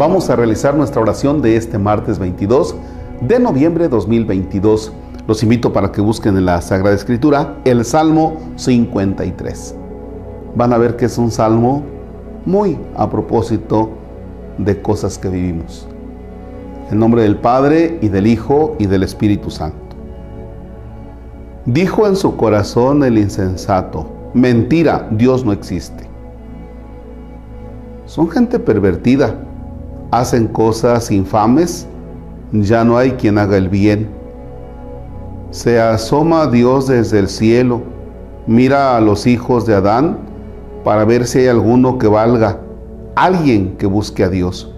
[0.00, 2.74] Vamos a realizar nuestra oración de este martes 22
[3.20, 4.94] de noviembre de 2022.
[5.26, 9.74] Los invito para que busquen en la Sagrada Escritura el Salmo 53.
[10.54, 11.82] Van a ver que es un salmo
[12.46, 13.90] muy a propósito
[14.56, 15.86] de cosas que vivimos.
[16.90, 19.96] En nombre del Padre y del Hijo y del Espíritu Santo.
[21.66, 26.08] Dijo en su corazón el insensato, mentira, Dios no existe.
[28.06, 29.36] Son gente pervertida,
[30.10, 31.86] hacen cosas infames,
[32.52, 34.10] ya no hay quien haga el bien.
[35.50, 37.82] Se asoma Dios desde el cielo,
[38.46, 40.18] mira a los hijos de Adán
[40.84, 42.58] para ver si hay alguno que valga,
[43.14, 44.72] alguien que busque a Dios.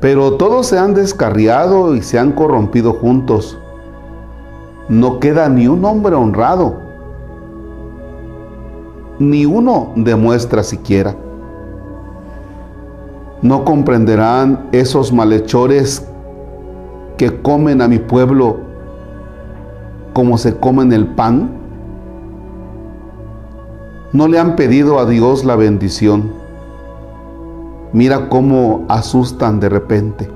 [0.00, 3.58] Pero todos se han descarriado y se han corrompido juntos.
[4.88, 6.78] No queda ni un hombre honrado,
[9.18, 11.16] ni uno demuestra siquiera.
[13.42, 16.06] No comprenderán esos malhechores
[17.16, 18.58] que comen a mi pueblo
[20.12, 21.50] como se comen el pan.
[24.12, 26.32] No le han pedido a Dios la bendición.
[27.92, 30.30] Mira cómo asustan de repente.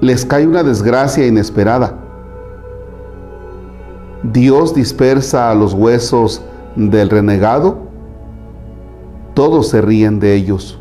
[0.00, 1.94] Les cae una desgracia inesperada.
[4.22, 6.42] Dios dispersa a los huesos
[6.76, 7.89] del renegado
[9.34, 10.78] todos se ríen de ellos,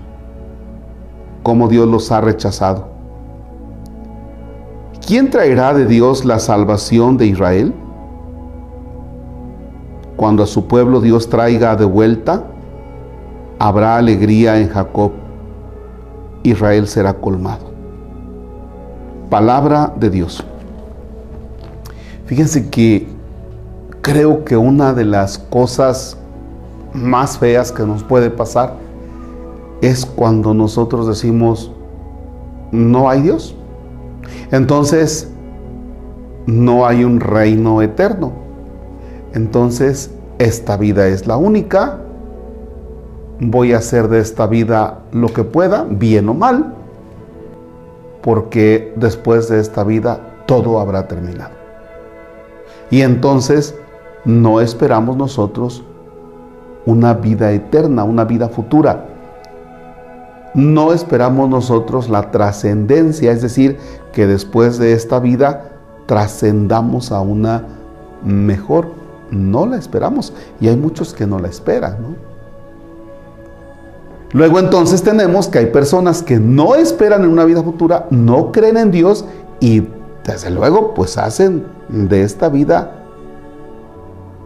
[1.43, 2.87] como Dios los ha rechazado.
[5.05, 7.73] ¿Quién traerá de Dios la salvación de Israel?
[10.15, 12.43] Cuando a su pueblo Dios traiga de vuelta,
[13.57, 15.13] habrá alegría en Jacob.
[16.43, 17.71] Israel será colmado.
[19.31, 20.43] Palabra de Dios.
[22.25, 23.07] Fíjense que
[24.01, 26.18] creo que una de las cosas
[26.93, 28.75] más feas que nos puede pasar
[29.81, 31.71] es cuando nosotros decimos,
[32.71, 33.55] no hay Dios.
[34.51, 35.31] Entonces,
[36.45, 38.31] no hay un reino eterno.
[39.33, 41.99] Entonces, esta vida es la única.
[43.39, 46.73] Voy a hacer de esta vida lo que pueda, bien o mal,
[48.21, 51.51] porque después de esta vida todo habrá terminado.
[52.89, 53.75] Y entonces
[54.25, 55.83] no esperamos nosotros
[56.85, 59.05] una vida eterna, una vida futura.
[60.53, 63.77] No esperamos nosotros la trascendencia, es decir,
[64.11, 65.71] que después de esta vida
[66.07, 67.63] trascendamos a una
[68.23, 68.87] mejor.
[69.29, 72.17] No la esperamos y hay muchos que no la esperan.
[74.31, 78.77] Luego entonces tenemos que hay personas que no esperan en una vida futura, no creen
[78.77, 79.25] en Dios
[79.59, 79.83] y
[80.25, 83.05] desde luego pues hacen de esta vida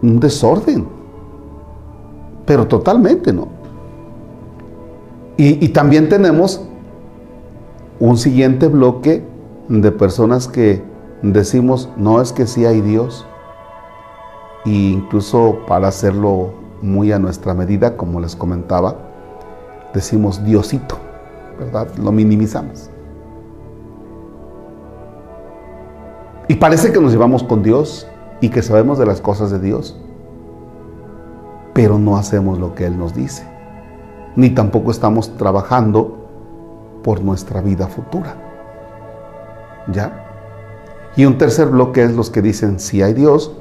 [0.02, 1.03] un desorden
[2.46, 3.48] pero totalmente no.
[5.36, 6.62] Y, también tenemos
[8.00, 9.26] un siguiente bloque
[9.68, 10.84] de personas que
[11.24, 13.26] decimos, no es que sí hay Dios,
[14.66, 18.96] e incluso para hacerlo muy a nuestra medida, como les comentaba,
[19.94, 20.98] decimos Diosito,
[21.60, 21.88] ¿verdad?
[21.98, 22.90] Lo minimizamos.
[26.48, 28.08] Y parece que nos llevamos con Dios
[28.40, 29.98] y que sabemos de las cosas de Dios
[31.74, 33.44] pero no hacemos lo que Él nos dice,
[34.36, 36.24] ni tampoco estamos trabajando
[37.04, 38.36] por nuestra vida futura.
[39.92, 40.24] ¿Ya?
[41.16, 43.52] Y un tercer bloque es los que dicen si hay Dios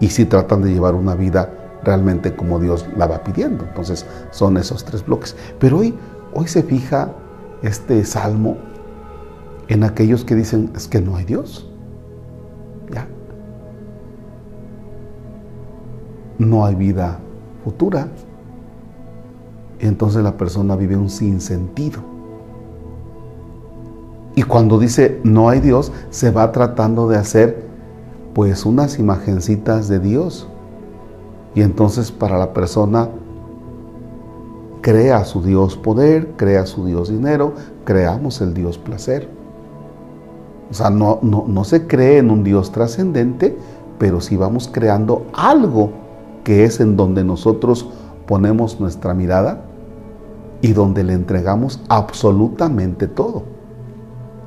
[0.00, 1.50] y si tratan de llevar una vida
[1.82, 3.64] realmente como Dios la va pidiendo.
[3.64, 5.36] Entonces son esos tres bloques.
[5.58, 5.96] Pero hoy,
[6.34, 7.12] hoy se fija
[7.62, 8.56] este salmo
[9.68, 11.70] en aquellos que dicen es que no hay Dios.
[12.90, 13.06] ¿Ya?
[16.38, 17.20] No hay vida
[17.64, 18.08] futura.
[19.78, 22.00] entonces la persona vive un sinsentido.
[24.34, 27.64] Y cuando dice no hay Dios, se va tratando de hacer
[28.34, 30.48] pues unas imagencitas de Dios.
[31.54, 33.08] Y entonces para la persona
[34.82, 37.54] crea su Dios poder, crea su Dios dinero,
[37.84, 39.28] creamos el Dios placer.
[40.70, 43.56] O sea, no, no, no se cree en un Dios trascendente,
[43.98, 45.90] pero sí vamos creando algo
[46.44, 47.88] que es en donde nosotros
[48.26, 49.62] ponemos nuestra mirada
[50.62, 53.44] y donde le entregamos absolutamente todo.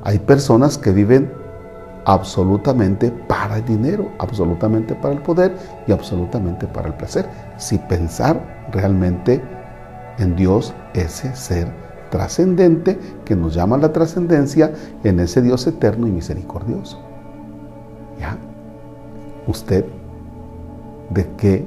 [0.04, 1.32] Hay personas que viven
[2.04, 5.56] absolutamente para el dinero, absolutamente para el poder
[5.86, 7.26] y absolutamente para el placer,
[7.56, 9.42] sin pensar realmente
[10.18, 11.68] en Dios, ese ser
[12.10, 17.00] trascendente que nos llama la trascendencia, en ese Dios eterno y misericordioso.
[18.20, 18.36] ¿Ya?
[19.48, 19.84] ¿Usted
[21.10, 21.66] de qué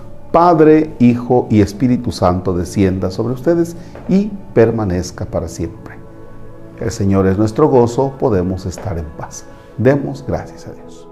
[0.31, 3.75] Padre, Hijo y Espíritu Santo descienda sobre ustedes
[4.07, 5.95] y permanezca para siempre.
[6.79, 9.45] El Señor es nuestro gozo, podemos estar en paz.
[9.77, 11.10] Demos gracias a Dios.